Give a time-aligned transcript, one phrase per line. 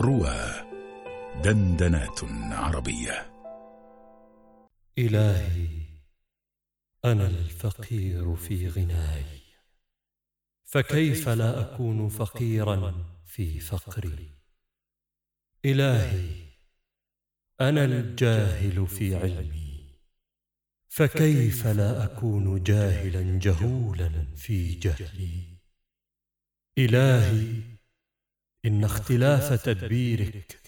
[0.00, 0.64] روى
[1.44, 2.20] دندنات
[2.52, 3.32] عربية.
[4.98, 5.68] إلهي
[7.04, 9.24] أنا الفقير في غناي.
[10.64, 14.38] فكيف لا أكون فقيرا في فقري؟
[15.64, 16.30] إلهي
[17.60, 20.00] أنا الجاهل في علمي.
[20.88, 25.58] فكيف لا أكون جاهلا جهولا في جهلي؟
[26.78, 27.75] إلهي
[28.66, 30.60] إن اختلاف تدبيرك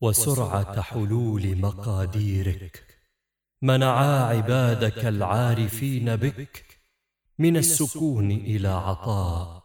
[0.00, 2.98] وسرعة حلول مقاديرك
[3.62, 6.66] منعا عبادك العارفين بك
[7.38, 9.64] من السكون إلى عطاء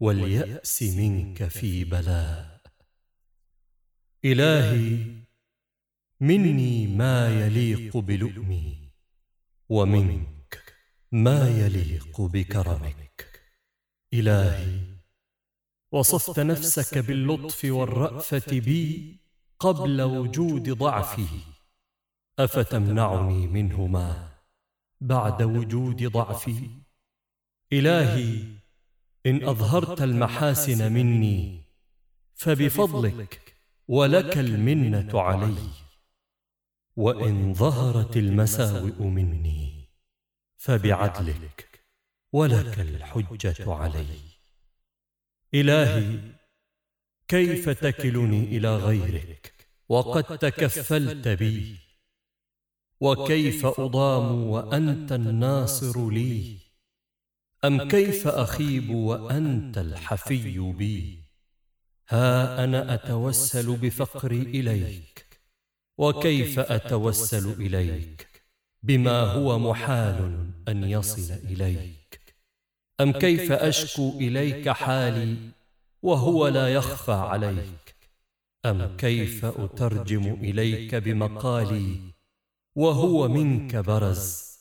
[0.00, 2.60] واليأس منك في بلاء
[4.24, 4.98] إلهي
[6.20, 8.90] مني ما يليق بلؤمي
[9.68, 10.74] ومنك
[11.12, 13.42] ما يليق بكرمك.
[14.14, 14.85] إلهي
[15.96, 19.16] وصفت نفسك باللطف والرأفة بي
[19.58, 21.26] قبل وجود ضعفي
[22.38, 24.28] أفتمنعني منهما
[25.00, 26.70] بعد وجود ضعفي؟
[27.72, 28.44] إلهي
[29.26, 31.62] إن أظهرت المحاسن مني
[32.34, 33.54] فبفضلك
[33.88, 35.68] ولك المنة علي.
[36.96, 39.88] وإن ظهرت المساوئ مني
[40.56, 41.84] فبعدلك
[42.32, 44.35] ولك الحجة علي.
[45.60, 46.18] إلهي
[47.28, 49.52] كيف تكلني إلى غيرك؟
[49.88, 51.76] وقد تكفلت بي.
[53.00, 56.58] وكيف أضام وأنت الناصر لي؟
[57.64, 61.24] أم كيف أخيب وأنت الحفي بي؟
[62.08, 65.26] ها أنا أتوسل بفقري إليك.
[65.98, 68.28] وكيف أتوسل إليك؟
[68.82, 71.95] بما هو محال أن يصل إليك.
[73.00, 75.36] أم كيف أشكو إليك حالي
[76.02, 77.96] وهو لا يخفى عليك؟
[78.66, 82.00] أم كيف أترجم إليك بمقالي؟
[82.76, 84.56] وهو منك برز.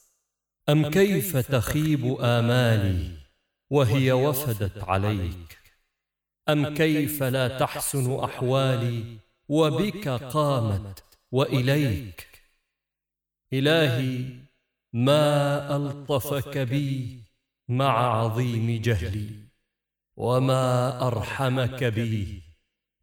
[0.69, 3.17] أم كيف تخيب آمالي؟
[3.69, 5.57] وهي وفدت عليك.
[6.49, 9.17] أم كيف لا تحسن أحوالي؟
[9.49, 12.27] وبك قامت وإليك.
[13.53, 14.25] إلهي
[14.93, 17.24] ما ألطفك بي.
[17.69, 19.29] مع عظيم جهلي
[20.17, 22.43] وما أرحمك بي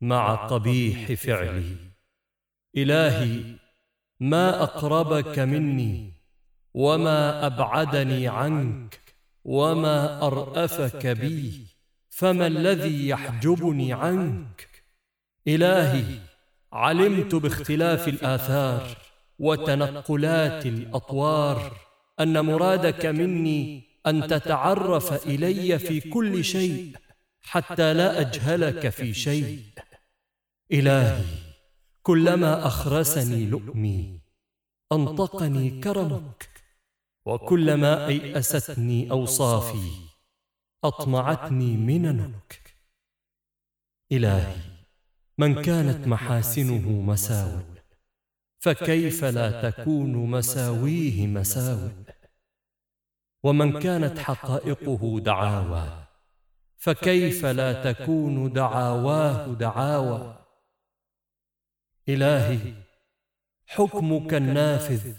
[0.01, 1.77] مع قبيح فعلي.
[2.77, 3.43] إلهي
[4.21, 6.13] ما أقربك مني
[6.75, 9.01] وما أبعدني عنك
[9.45, 11.67] وما أرأفك بي
[12.09, 14.69] فما الذي يحجبني عنك؟
[15.49, 16.21] إلهي
[16.73, 18.97] علمت باختلاف الآثار
[19.39, 21.77] وتنقلات الأطوار
[22.21, 26.97] أن مرادك مني أن تتعرف إلي في كل شيء
[27.43, 29.63] حتى لا أجهلك في شيء.
[30.73, 31.25] إلهي
[32.03, 34.21] كلما أخرسني لؤمي
[34.93, 36.49] أنطقني كرمك
[37.27, 39.91] وكلما أيأستني أوصافي
[40.85, 42.77] أطمعتني مننك
[44.13, 44.57] إلهي
[45.39, 47.63] من كانت محاسنه مساوئ
[48.59, 51.91] فكيف لا تكون مساويه مساوئ
[53.43, 55.85] ومن كانت حقائقه دعاوى.
[56.77, 60.39] فكيف لا تكون دعاواه دعاوى؟
[62.09, 62.59] إلهي
[63.67, 65.13] حكمك النافذ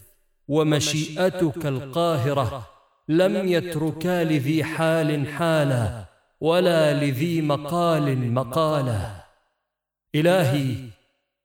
[0.48, 2.70] ومشيئتك القاهرة.
[3.08, 6.06] لم يتركا لذي حال حالا
[6.42, 9.24] ولا لذي مقال مقالا.
[10.16, 10.76] إلهي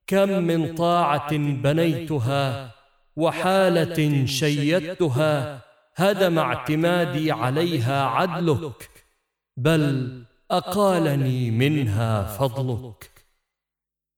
[0.07, 2.71] كم من طاعة بنيتها
[3.15, 5.61] وحالة شيدتها
[6.01, 8.89] هدم اعتمادي عليها عدلك
[9.57, 9.85] بل
[10.51, 13.11] أقالني منها فضلك.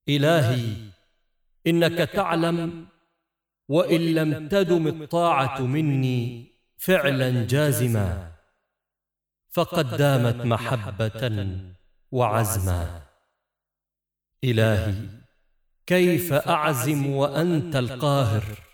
[0.10, 0.76] إلهي
[1.68, 2.88] إنك تعلم
[3.70, 8.32] وإن لم تدم الطاعة مني فعلا جازما.
[9.50, 11.58] فقد دامت محبة
[12.12, 13.02] وعزما.
[14.44, 14.96] إلهي
[15.86, 18.71] كيف أعزم وأنت القاهر؟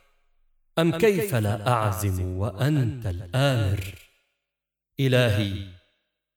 [0.80, 3.96] أم كيف لا أعزم وأنت الآمر؟
[5.00, 5.68] إلهي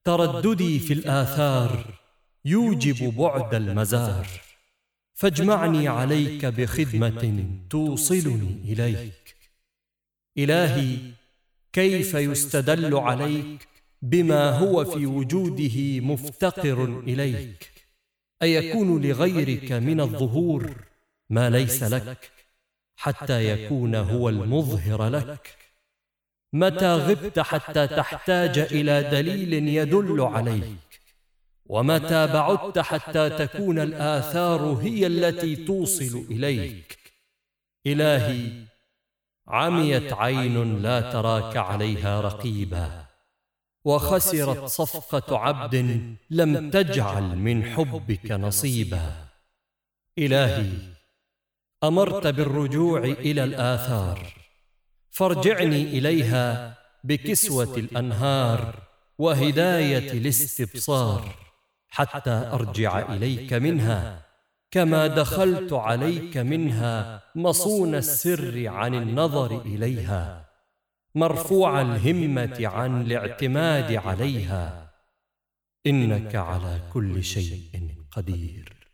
[0.05, 1.99] ترددي في الآثار
[2.45, 4.27] يوجب بعد المزار.
[5.15, 9.37] فاجمعني عليك بخدمة توصلني إليك.
[10.39, 10.99] إلهي
[11.73, 13.69] كيف يستدل عليك
[14.03, 17.71] بما هو في وجوده مفتقر إليك.
[18.43, 20.85] أيكون لغيرك من الظهور؟
[21.31, 22.40] ما ليس لك.
[23.01, 25.57] حتى يكون هو المظهر لك.
[26.53, 31.01] متى غبت حتى تحتاج إلى دليل يدل عليك.
[31.67, 36.99] ومتى بعدت حتى تكون الآثار هي التي توصل إليك.
[37.87, 38.65] إلهي
[39.49, 43.05] عميت عين لا تراك عليها رقيبا.
[43.85, 45.75] وخسرت صفقة عبد
[46.31, 49.13] لم تجعل من حبك نصيبا.
[50.19, 51.00] إلهي
[51.85, 54.35] أمرت بالرجوع إلى الآثار.
[55.11, 58.83] فارجعني إليها بكسوة الأنهار
[59.19, 61.35] وهداية الاستبصار.
[61.89, 64.27] حتى أرجع إليك منها.
[64.71, 70.51] كما دخلت عليك منها مصون السر عن النظر إليها.
[71.15, 74.91] مرفوع الهمة عن الاعتماد عليها.
[75.87, 78.87] إنك على كل شيء قدير.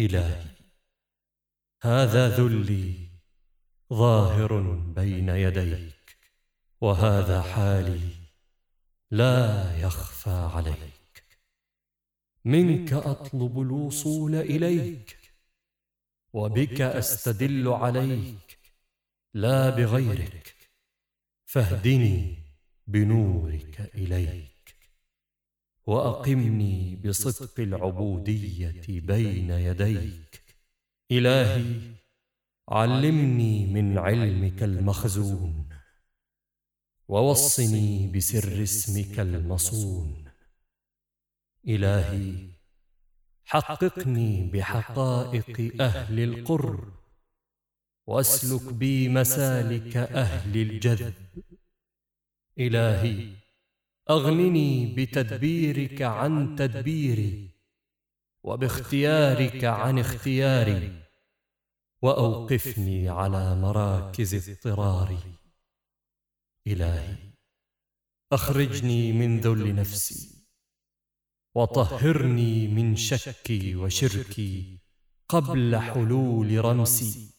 [0.00, 0.55] إلهي.
[1.82, 2.94] هذا ذلي
[3.92, 4.60] ظاهر
[4.96, 6.18] بين يديك
[6.80, 8.10] وهذا حالي
[9.10, 11.22] لا يخفى عليك.
[12.44, 15.18] منك أطلب الوصول إليك
[16.32, 18.58] وبك أستدل عليك
[19.34, 20.54] لا بغيرك.
[21.44, 22.38] فاهدني
[22.86, 24.76] بنورك إليك
[25.86, 30.45] وأقمني بصدق العبودية بين يديك.
[31.10, 31.96] إلهي
[32.68, 35.68] علمني من علمك المخزون
[37.08, 40.24] ووصني بسر اسمك المصون.
[41.68, 42.50] إلهي
[43.44, 46.92] حققني بحقائق أهل القرب
[48.06, 51.14] وأسلك بي مسالك أهل الجذب.
[52.58, 53.36] إلهي
[54.10, 57.55] أغنني بتدبيرك عن تدبيري.
[58.46, 61.02] وباختيارك عن اختياري.
[62.02, 65.18] وأوقفني على مراكز اضطراري.
[66.66, 67.16] إلهي
[68.32, 70.46] أخرجني من ذل نفسي.
[71.54, 74.78] وطهرني من شكي وشركي
[75.28, 77.34] قبل حلول رمسي.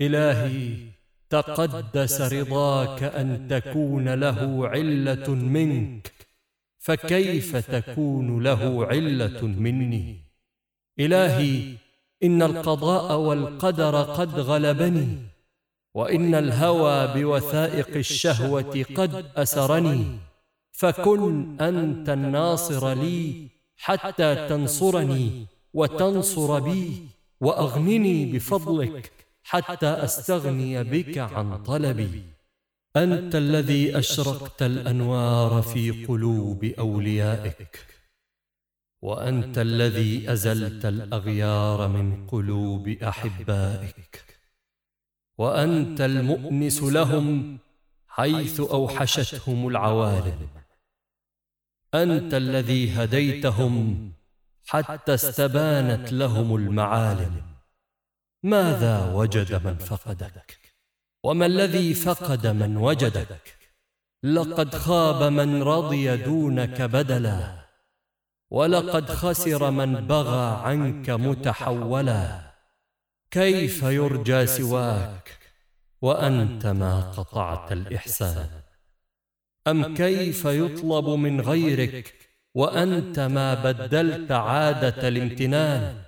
[0.00, 0.90] إلهي
[1.28, 6.21] تقدس رضاك أن تكون له علة منك.
[6.82, 10.16] فكيف تكون له علة مني؟
[11.00, 11.74] إلهي
[12.22, 15.18] إن القضاء والقدر قد غلبني
[15.94, 20.18] وإن الهوى بوثائق الشهوة قد أسرني.
[20.72, 27.06] فكن أنت الناصر لي حتى تنصرني وتنصر بي.
[27.40, 29.12] وأغنني بفضلك
[29.42, 32.22] حتى أستغني بك عن طلبي.
[32.96, 37.86] أنت الذي أشرقت الأنوار في قلوب أوليائك
[39.02, 44.38] وأنت الذي أزلت الأغيار من قلوب أحبائك
[45.38, 47.58] وأنت المؤنس لهم
[48.06, 50.48] حيث أوحشتهم العوالم.
[51.94, 54.12] أنت الذي هديتهم
[54.66, 57.42] حتى استبانت لهم المعالم.
[58.42, 60.61] ماذا وجد من فقدك؟
[61.22, 63.54] وما الذي فقد من وجدك؟
[64.22, 67.62] لقد خاب من رضي دونك بدلا
[68.50, 72.52] ولقد خسر من بغى عنك متحولا.
[73.30, 75.38] كيف يرجى سواك؟
[76.02, 78.50] وأنت ما قطعت الإحسان.
[79.66, 82.14] أم كيف يطلب من غيرك؟
[82.54, 86.02] وأنت ما بدلت عادة الامتنان.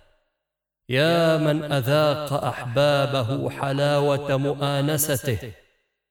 [0.89, 5.39] يا من أذاق أحبابه حلاوة مؤانسته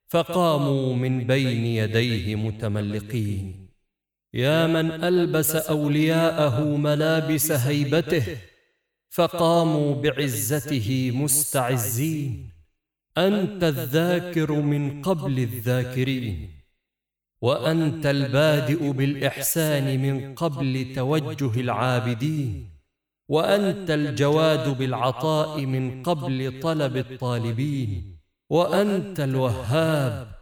[0.07, 3.69] فقاموا من بين يديه متملقين.
[4.33, 8.37] يا من ألبس أولياءه ملابس هيبته
[9.09, 12.51] فقاموا بعزته مستعزين.
[13.17, 16.49] أنت الذاكر من قبل الذاكرين
[17.41, 22.72] وأنت البادئ بالإحسان من قبل توجه العابدين.
[23.27, 30.35] وأنت الجواد بالعطاء من قبل طلب الطالبين وأنت الوهاب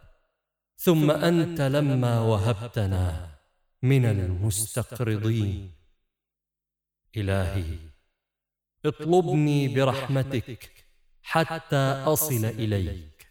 [0.77, 3.37] ثم أنت لما وهبتنا
[3.81, 5.71] من المستقرضين.
[7.17, 7.77] إلهي
[8.85, 10.69] اطلبني برحمتك
[11.23, 13.27] حتى أصل إليك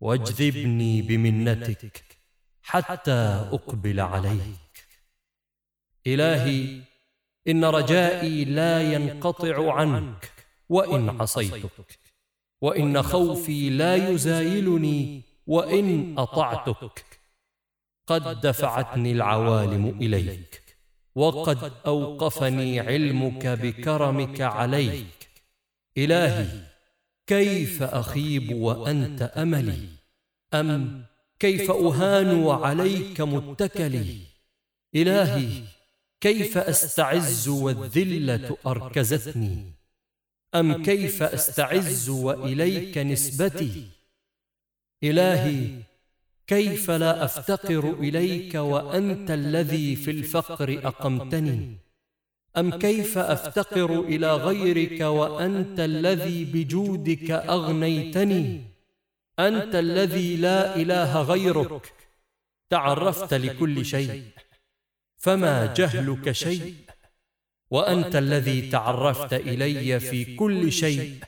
[0.00, 2.04] واجذبني بمنتك
[2.62, 4.86] حتى أقبل عليك.
[6.06, 6.82] إلهي
[7.48, 10.32] إن رجائي لا ينقطع عنك
[10.68, 11.98] وإن عصيتك.
[12.60, 17.04] وإن خوفي لا يزايلني وإن أطعتك.
[18.06, 20.62] قد دفعتني العوالم إليك
[21.14, 25.28] وقد أوقفني علمك بكرمك عليك.
[25.98, 26.48] إلهي
[27.26, 29.88] كيف أخيب وأنت أملي؟
[30.54, 31.04] أم
[31.38, 34.20] كيف أهان وعليك متكلي؟
[34.94, 35.62] إلهي
[36.20, 39.72] كيف أستعز والذلة أركزتني؟
[40.54, 43.88] أم كيف أستعز وإليك نسبتي؟
[45.04, 45.82] إلهي
[46.46, 51.76] كيف لا أفتقر إليك وأنت الذي في الفقر أقمتني؟
[52.56, 58.64] أم كيف أفتقر إلى غيرك وأنت الذي بجودك أغنيتني؟
[59.38, 61.92] أنت الذي لا إله غيرك.
[62.70, 64.22] تعرفت لكل شيء.
[65.18, 66.74] فما جهلك شيء؟
[67.70, 71.18] وأنت الذي تعرفت إلي في كل شيء.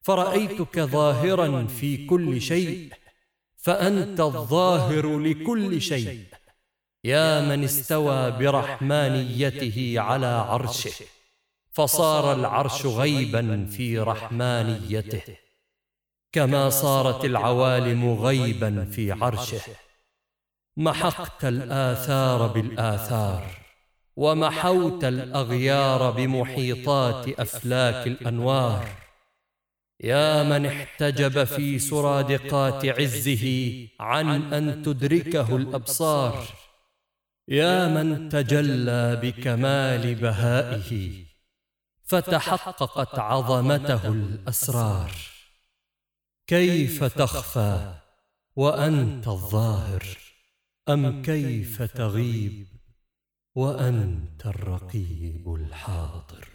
[0.00, 2.92] فرأيتك ظاهرا في كل شيء.
[3.56, 6.24] فأنت الظاهر لكل شيء.
[7.04, 11.04] يا من استوى برحمانيته على عرشه.
[11.70, 15.22] فصار العرش غيبا في رحمانيته.
[16.32, 19.60] كما صارت العوالم غيبا في عرشه.
[20.76, 23.46] محقت الآثار بالآثار
[24.16, 28.88] ومحوت الأغيار بمحيطات أفلاك الأنوار.
[30.00, 33.46] يا من احتجب في سرادقات عزه
[34.00, 36.46] عن أن تدركه الأبصار.
[37.48, 41.12] يا من تجلى بكمال بهائه
[42.04, 45.12] فتحققت عظمته الأسرار.
[46.46, 47.94] كيف تخفى
[48.56, 50.31] وأنت الظاهر؟
[50.88, 52.66] أم كيف تغيب؟
[53.54, 55.54] وأنت الرقيب.
[55.54, 56.51] الحاضر.